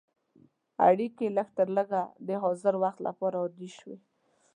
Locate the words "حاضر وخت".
2.43-2.99